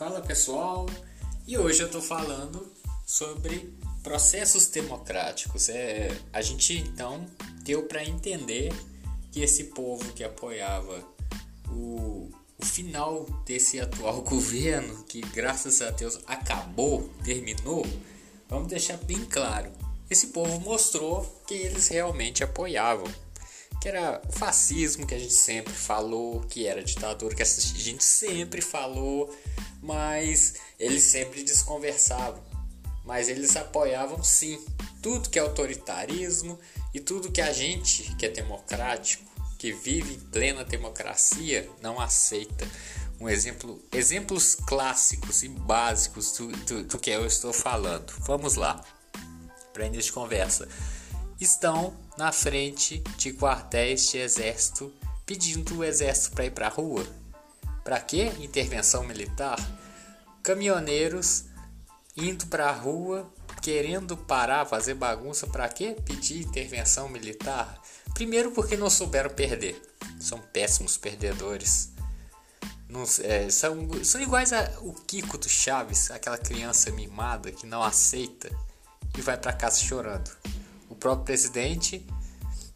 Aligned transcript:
Fala 0.00 0.22
pessoal, 0.22 0.86
e 1.46 1.58
hoje 1.58 1.82
eu 1.82 1.90
tô 1.90 2.00
falando 2.00 2.72
sobre 3.04 3.70
processos 4.02 4.66
democráticos. 4.68 5.68
É, 5.68 6.08
a 6.32 6.40
gente 6.40 6.78
então 6.78 7.26
deu 7.62 7.82
para 7.82 8.02
entender 8.02 8.72
que 9.30 9.42
esse 9.42 9.64
povo 9.64 10.10
que 10.14 10.24
apoiava 10.24 11.06
o, 11.68 12.30
o 12.56 12.64
final 12.64 13.26
desse 13.44 13.78
atual 13.78 14.22
governo, 14.24 15.04
que 15.04 15.20
graças 15.20 15.82
a 15.82 15.90
Deus 15.90 16.18
acabou, 16.26 17.10
terminou, 17.22 17.84
vamos 18.48 18.68
deixar 18.68 18.96
bem 18.96 19.22
claro. 19.26 19.70
Esse 20.08 20.28
povo 20.28 20.60
mostrou 20.60 21.42
que 21.46 21.52
eles 21.52 21.88
realmente 21.88 22.42
apoiavam 22.42 23.06
que 23.80 23.88
era 23.88 24.20
o 24.28 24.32
fascismo 24.32 25.06
que 25.06 25.14
a 25.14 25.18
gente 25.18 25.32
sempre 25.32 25.72
falou, 25.72 26.42
que 26.42 26.66
era 26.66 26.82
ditadura 26.82 27.34
que 27.34 27.42
a 27.42 27.46
gente 27.46 28.04
sempre 28.04 28.60
falou, 28.60 29.34
mas 29.82 30.54
eles 30.78 31.02
sempre 31.02 31.42
desconversavam. 31.42 32.42
Mas 33.04 33.28
eles 33.28 33.56
apoiavam 33.56 34.22
sim 34.22 34.62
tudo 35.02 35.30
que 35.30 35.38
é 35.38 35.42
autoritarismo 35.42 36.58
e 36.94 37.00
tudo 37.00 37.32
que 37.32 37.40
a 37.40 37.52
gente 37.52 38.14
que 38.16 38.26
é 38.26 38.28
democrático, 38.28 39.24
que 39.58 39.72
vive 39.72 40.14
em 40.14 40.18
plena 40.18 40.64
democracia, 40.64 41.68
não 41.82 42.00
aceita. 42.00 42.68
Um 43.18 43.28
exemplo, 43.28 43.82
exemplos 43.92 44.54
clássicos 44.54 45.42
e 45.42 45.48
básicos 45.48 46.32
do, 46.32 46.48
do, 46.48 46.84
do 46.84 46.98
que 46.98 47.10
eu 47.10 47.26
estou 47.26 47.52
falando. 47.52 48.12
Vamos 48.20 48.54
lá, 48.54 48.82
para 49.72 49.86
início 49.86 50.06
de 50.06 50.12
conversa 50.12 50.68
estão 51.40 51.94
na 52.18 52.30
frente 52.30 53.02
de 53.16 53.32
quartéis 53.32 54.10
de 54.10 54.18
exército 54.18 54.92
pedindo 55.24 55.78
o 55.78 55.84
exército 55.84 56.34
para 56.34 56.44
ir 56.44 56.50
para 56.50 56.66
a 56.66 56.70
rua. 56.70 57.06
Para 57.84 58.00
quê? 58.00 58.32
Intervenção 58.38 59.04
militar? 59.04 59.58
Caminhoneiros 60.42 61.44
indo 62.16 62.46
para 62.46 62.68
a 62.68 62.72
rua 62.72 63.30
querendo 63.62 64.16
parar, 64.16 64.66
fazer 64.66 64.94
bagunça 64.94 65.46
para 65.46 65.68
quê? 65.68 65.96
Pedir 66.04 66.42
intervenção 66.46 67.08
militar? 67.08 67.80
Primeiro 68.14 68.50
porque 68.52 68.76
não 68.76 68.90
souberam 68.90 69.30
perder. 69.30 69.80
São 70.18 70.38
péssimos 70.38 70.96
perdedores. 70.96 71.90
Não, 72.88 73.04
é, 73.22 73.48
são, 73.50 73.88
são 74.02 74.20
iguais 74.20 74.52
ao 74.52 74.92
Kiko 75.06 75.38
do 75.38 75.48
Chaves, 75.48 76.10
aquela 76.10 76.38
criança 76.38 76.90
mimada 76.90 77.52
que 77.52 77.66
não 77.66 77.82
aceita 77.82 78.50
e 79.16 79.20
vai 79.20 79.36
para 79.36 79.52
casa 79.52 79.78
chorando 79.80 80.30
próprio 81.00 81.24
presidente 81.24 82.06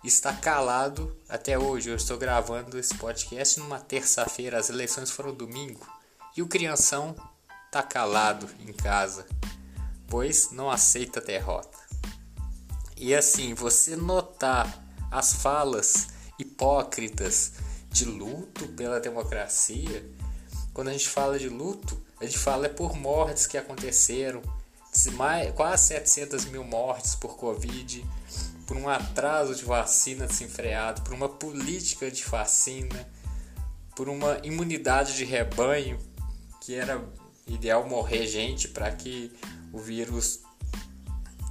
está 0.09 0.33
calado 0.33 1.17
até 1.29 1.59
hoje. 1.59 1.89
Eu 1.89 1.97
estou 1.97 2.19
gravando 2.19 2.79
esse 2.79 2.95
podcast 2.95 3.59
numa 3.59 3.81
terça-feira, 3.81 4.59
as 4.59 4.69
eleições 4.69 5.11
foram 5.11 5.35
domingo 5.35 5.87
e 6.37 6.43
o 6.43 6.47
crianção 6.47 7.17
está 7.67 7.83
calado 7.83 8.49
em 8.61 8.73
casa, 8.73 9.27
pois 10.07 10.51
não 10.51 10.71
aceita 10.71 11.21
derrota. 11.21 11.79
E 12.97 13.15
assim, 13.15 13.55
você 13.55 13.97
notar 13.97 14.85
as 15.11 15.35
falas 15.35 16.09
hipócritas 16.39 17.53
de 17.89 18.05
luto 18.05 18.69
pela 18.69 19.01
democracia, 19.01 20.05
quando 20.73 20.89
a 20.89 20.93
gente 20.93 21.09
fala 21.09 21.39
de 21.39 21.49
luto, 21.49 22.01
a 22.21 22.25
gente 22.25 22.39
fala 22.39 22.67
é 22.67 22.69
por 22.69 22.97
mortes 22.97 23.47
que 23.47 23.57
aconteceram, 23.57 24.43
mais, 25.13 25.53
quase 25.55 25.89
700 25.89 26.47
mil 26.47 26.65
mortes 26.65 27.15
por 27.15 27.37
Covid, 27.37 28.05
por 28.67 28.77
um 28.77 28.89
atraso 28.89 29.55
de 29.55 29.65
vacina 29.65 30.27
desenfreado, 30.27 31.03
por 31.03 31.13
uma 31.13 31.29
política 31.29 32.11
de 32.11 32.25
vacina, 32.25 33.09
por 33.95 34.09
uma 34.09 34.39
imunidade 34.43 35.17
de 35.17 35.25
rebanho, 35.25 35.99
que 36.61 36.75
era 36.75 37.03
ideal 37.47 37.87
morrer 37.89 38.27
gente 38.27 38.69
para 38.69 38.91
que 38.91 39.33
o 39.73 39.79
vírus, 39.79 40.41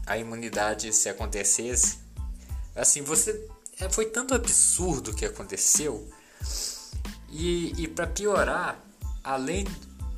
a 0.05 0.17
imunidade 0.17 0.91
se 0.91 1.07
acontecesse. 1.07 1.99
Assim, 2.75 3.01
você 3.01 3.47
é, 3.79 3.89
foi 3.89 4.05
tanto 4.05 4.33
absurdo 4.33 5.13
que 5.13 5.25
aconteceu. 5.25 6.07
E, 7.29 7.73
e 7.81 7.87
para 7.87 8.07
piorar, 8.07 8.83
além 9.23 9.65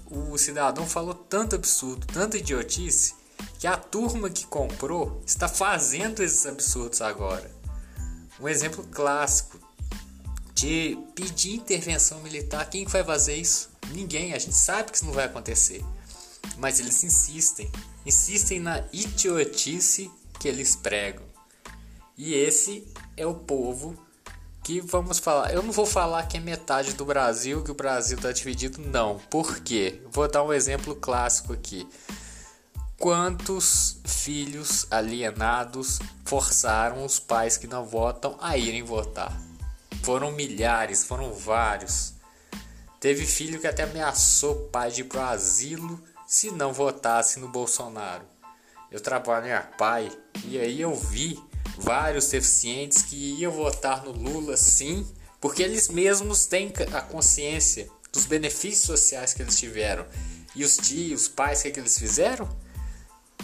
o 0.09 0.37
cidadão 0.37 0.87
falou 0.87 1.13
tanto 1.13 1.55
absurdo, 1.55 2.05
tanta 2.07 2.37
idiotice, 2.37 3.13
que 3.59 3.67
a 3.67 3.77
turma 3.77 4.29
que 4.29 4.45
comprou 4.45 5.21
está 5.25 5.47
fazendo 5.47 6.21
esses 6.21 6.45
absurdos 6.45 7.01
agora. 7.01 7.49
Um 8.39 8.47
exemplo 8.47 8.83
clássico 8.91 9.59
de 10.53 10.97
pedir 11.13 11.55
intervenção 11.55 12.21
militar, 12.21 12.69
quem 12.69 12.85
vai 12.85 13.03
fazer 13.03 13.35
isso? 13.35 13.69
Ninguém, 13.91 14.33
a 14.33 14.39
gente 14.39 14.55
sabe 14.55 14.91
que 14.91 14.97
isso 14.97 15.05
não 15.05 15.13
vai 15.13 15.25
acontecer. 15.25 15.83
Mas 16.57 16.79
eles 16.79 17.03
insistem, 17.03 17.69
insistem 18.05 18.59
na 18.59 18.83
idiotice 18.93 20.09
que 20.39 20.47
eles 20.47 20.75
pregam. 20.75 21.25
E 22.17 22.33
esse 22.33 22.87
é 23.17 23.25
o 23.25 23.33
povo 23.33 23.97
que 24.63 24.81
vamos 24.81 25.19
falar. 25.19 25.53
Eu 25.53 25.61
não 25.61 25.71
vou 25.71 25.85
falar 25.85 26.23
que 26.23 26.37
é 26.37 26.39
metade 26.39 26.93
do 26.93 27.05
Brasil, 27.05 27.63
que 27.63 27.71
o 27.71 27.75
Brasil 27.75 28.17
está 28.17 28.31
dividido, 28.31 28.81
não. 28.81 29.19
Por 29.29 29.59
quê? 29.59 30.01
Vou 30.11 30.27
dar 30.27 30.43
um 30.43 30.53
exemplo 30.53 30.95
clássico 30.95 31.53
aqui. 31.53 31.87
Quantos 32.97 33.97
filhos 34.05 34.87
alienados 34.89 35.99
forçaram 36.23 37.03
os 37.03 37.19
pais 37.19 37.57
que 37.57 37.67
não 37.67 37.85
votam 37.85 38.37
a 38.39 38.57
irem 38.57 38.83
votar? 38.83 39.37
Foram 40.01 40.31
milhares, 40.31 41.03
foram 41.03 41.33
vários. 41.33 42.13
Teve 42.99 43.25
filho 43.25 43.59
que 43.59 43.67
até 43.67 43.83
ameaçou 43.83 44.53
o 44.53 44.69
pai 44.69 44.91
de 44.91 45.01
ir 45.01 45.03
pro 45.03 45.19
asilo 45.19 46.01
se 46.25 46.51
não 46.51 46.71
votasse 46.71 47.37
no 47.37 47.49
Bolsonaro. 47.49 48.23
Eu 48.89 49.01
trabalho 49.01 49.47
em 49.47 49.77
pai 49.77 50.09
e 50.45 50.57
aí 50.57 50.79
eu 50.79 50.95
vi 50.95 51.37
vários 51.77 52.29
deficientes 52.29 53.01
que 53.01 53.35
iam 53.39 53.51
votar 53.51 54.05
no 54.05 54.11
Lula 54.11 54.55
sim, 54.55 55.05
porque 55.41 55.61
eles 55.61 55.89
mesmos 55.89 56.45
têm 56.45 56.71
a 56.93 57.01
consciência 57.01 57.89
dos 58.11 58.25
benefícios 58.25 58.85
sociais 58.85 59.33
que 59.33 59.41
eles 59.41 59.59
tiveram. 59.59 60.05
E 60.55 60.63
os 60.63 60.77
tios, 60.77 61.23
os 61.23 61.27
pais, 61.27 61.59
o 61.59 61.61
que, 61.63 61.67
é 61.67 61.71
que 61.71 61.79
eles 61.81 61.99
fizeram? 61.99 62.47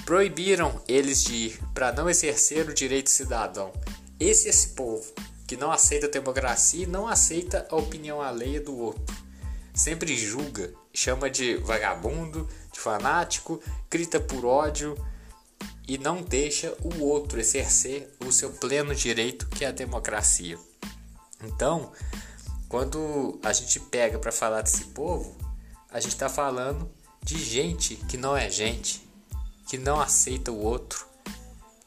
Proibiram 0.05 0.81
eles 0.87 1.23
de 1.23 1.33
ir 1.33 1.59
para 1.73 1.91
não 1.91 2.09
exercer 2.09 2.67
o 2.69 2.73
direito 2.73 3.09
cidadão. 3.09 3.71
Esse 4.19 4.47
é 4.47 4.49
esse 4.49 4.69
povo 4.69 5.13
que 5.47 5.57
não 5.57 5.71
aceita 5.71 6.07
a 6.07 6.09
democracia 6.09 6.83
e 6.83 6.87
não 6.87 7.07
aceita 7.07 7.67
a 7.69 7.75
opinião 7.75 8.21
alheia 8.21 8.61
do 8.61 8.77
outro. 8.77 9.15
Sempre 9.73 10.15
julga, 10.15 10.73
chama 10.93 11.29
de 11.29 11.55
vagabundo, 11.57 12.47
de 12.71 12.79
fanático, 12.79 13.61
grita 13.89 14.19
por 14.19 14.45
ódio 14.45 14.97
e 15.87 15.97
não 15.97 16.21
deixa 16.21 16.75
o 16.81 17.03
outro 17.03 17.39
exercer 17.39 18.09
o 18.25 18.31
seu 18.31 18.51
pleno 18.51 18.95
direito, 18.95 19.47
que 19.49 19.65
é 19.65 19.67
a 19.67 19.71
democracia. 19.71 20.57
Então, 21.43 21.91
quando 22.69 23.39
a 23.43 23.51
gente 23.51 23.79
pega 23.79 24.17
para 24.17 24.31
falar 24.31 24.61
desse 24.61 24.85
povo, 24.85 25.35
a 25.89 25.99
gente 25.99 26.13
está 26.13 26.29
falando 26.29 26.89
de 27.21 27.37
gente 27.37 27.95
que 27.95 28.15
não 28.15 28.35
é 28.35 28.49
gente, 28.49 29.05
que 29.71 29.77
não 29.77 30.01
aceita 30.01 30.51
o 30.51 30.59
outro, 30.59 31.07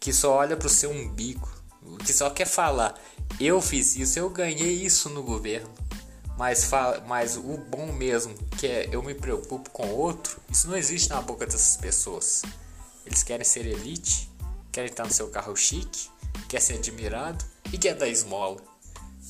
que 0.01 0.11
só 0.11 0.37
olha 0.37 0.57
para 0.57 0.69
o 0.69 0.71
seu 0.71 0.91
umbigo, 0.91 1.47
que 2.03 2.15
só 2.15 2.31
quer 2.31 2.47
falar: 2.47 2.99
eu 3.39 3.61
fiz 3.61 3.95
isso, 3.95 4.19
eu 4.19 4.31
ganhei 4.31 4.73
isso 4.73 5.11
no 5.11 5.23
governo. 5.23 5.69
Mas, 6.39 6.71
mas 7.07 7.37
o 7.37 7.59
bom 7.59 7.93
mesmo, 7.93 8.35
que 8.59 8.67
é 8.67 8.89
eu 8.91 9.03
me 9.03 9.13
preocupo 9.13 9.69
com 9.69 9.87
o 9.87 9.99
outro, 9.99 10.41
isso 10.51 10.67
não 10.67 10.79
existe 10.79 11.11
na 11.11 11.21
boca 11.21 11.45
dessas 11.45 11.77
pessoas. 11.77 12.41
Eles 13.05 13.23
querem 13.23 13.45
ser 13.45 13.67
elite, 13.67 14.31
querem 14.73 14.89
estar 14.89 15.05
no 15.05 15.13
seu 15.13 15.29
carro 15.29 15.55
chique, 15.55 16.09
quer 16.49 16.63
ser 16.63 16.79
admirado 16.79 17.45
e 17.71 17.77
quer 17.77 17.95
dar 17.95 18.09
esmola. 18.09 18.63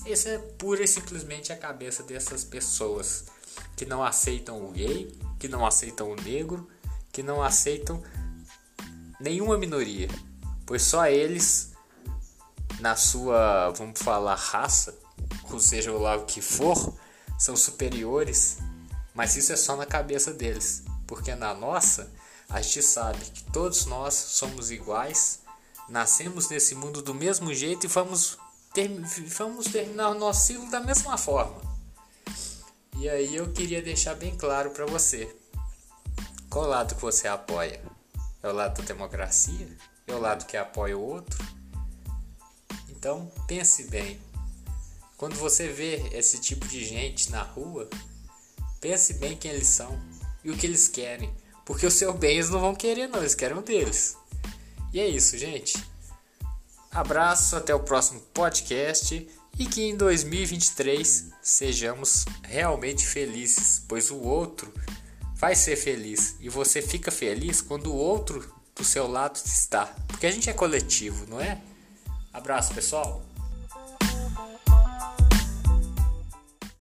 Essa 0.06 0.28
é 0.28 0.38
pura 0.38 0.84
e 0.84 0.86
simplesmente 0.86 1.52
a 1.52 1.56
cabeça 1.56 2.04
dessas 2.04 2.44
pessoas 2.44 3.24
que 3.76 3.84
não 3.84 4.04
aceitam 4.04 4.64
o 4.64 4.70
gay, 4.70 5.12
que 5.40 5.48
não 5.48 5.66
aceitam 5.66 6.12
o 6.12 6.14
negro, 6.14 6.68
que 7.10 7.20
não 7.20 7.42
aceitam 7.42 8.00
nenhuma 9.24 9.56
minoria, 9.56 10.08
pois 10.66 10.82
só 10.82 11.06
eles, 11.06 11.72
na 12.78 12.94
sua, 12.94 13.70
vamos 13.70 13.98
falar, 13.98 14.34
raça, 14.34 14.94
ou 15.50 15.58
seja 15.58 15.90
lá 15.92 16.16
o 16.16 16.26
que 16.26 16.42
for, 16.42 16.94
são 17.38 17.56
superiores, 17.56 18.58
mas 19.14 19.34
isso 19.34 19.50
é 19.52 19.56
só 19.56 19.76
na 19.76 19.86
cabeça 19.86 20.30
deles, 20.32 20.84
porque 21.06 21.34
na 21.34 21.54
nossa 21.54 22.12
a 22.50 22.60
gente 22.60 22.82
sabe 22.82 23.18
que 23.18 23.44
todos 23.44 23.86
nós 23.86 24.12
somos 24.12 24.70
iguais, 24.70 25.40
nascemos 25.88 26.50
nesse 26.50 26.74
mundo 26.74 27.00
do 27.00 27.14
mesmo 27.14 27.52
jeito 27.54 27.86
e 27.86 27.88
vamos, 27.88 28.36
ter, 28.74 28.88
vamos 29.38 29.66
terminar 29.66 30.10
o 30.10 30.18
nosso 30.18 30.48
ciclo 30.48 30.70
da 30.70 30.80
mesma 30.80 31.16
forma. 31.16 31.62
E 32.98 33.08
aí 33.08 33.34
eu 33.34 33.50
queria 33.52 33.80
deixar 33.80 34.14
bem 34.14 34.36
claro 34.36 34.70
para 34.70 34.84
você: 34.84 35.34
qual 36.50 36.66
lado 36.66 36.94
que 36.94 37.00
você 37.00 37.26
apoia? 37.26 37.93
É 38.44 38.48
o 38.48 38.52
lado 38.52 38.82
da 38.82 38.84
democracia? 38.84 39.66
É 40.06 40.12
o 40.12 40.20
lado 40.20 40.44
que 40.44 40.54
apoia 40.54 40.98
o 40.98 41.02
outro? 41.02 41.42
Então 42.90 43.32
pense 43.48 43.84
bem. 43.84 44.20
Quando 45.16 45.34
você 45.36 45.66
vê 45.66 46.10
esse 46.12 46.38
tipo 46.38 46.68
de 46.68 46.84
gente 46.84 47.30
na 47.30 47.42
rua, 47.42 47.88
pense 48.82 49.14
bem 49.14 49.34
quem 49.34 49.50
eles 49.50 49.68
são. 49.68 49.98
e 50.44 50.50
o 50.50 50.56
que 50.58 50.66
eles 50.66 50.88
querem. 50.88 51.34
Porque 51.64 51.86
o 51.86 51.90
seu 51.90 52.12
bem 52.12 52.32
eles 52.32 52.50
não 52.50 52.60
vão 52.60 52.74
querer, 52.74 53.06
não, 53.06 53.20
eles 53.20 53.34
querem 53.34 53.56
o 53.56 53.62
deles. 53.62 54.14
E 54.92 55.00
é 55.00 55.08
isso, 55.08 55.38
gente. 55.38 55.82
Abraço, 56.90 57.56
até 57.56 57.74
o 57.74 57.80
próximo 57.80 58.20
podcast 58.34 59.26
e 59.58 59.64
que 59.64 59.84
em 59.84 59.96
2023 59.96 61.30
sejamos 61.40 62.26
realmente 62.42 63.06
felizes, 63.06 63.82
pois 63.88 64.10
o 64.10 64.18
outro 64.18 64.70
vai 65.44 65.54
ser 65.54 65.76
feliz 65.76 66.36
e 66.40 66.48
você 66.48 66.80
fica 66.80 67.10
feliz 67.10 67.60
quando 67.60 67.92
o 67.92 67.94
outro 67.94 68.50
do 68.74 68.82
seu 68.82 69.06
lado 69.06 69.36
está, 69.36 69.84
porque 70.08 70.26
a 70.26 70.30
gente 70.30 70.48
é 70.48 70.54
coletivo, 70.54 71.26
não 71.28 71.38
é? 71.38 71.60
Abraço, 72.32 72.72
pessoal. 72.72 73.22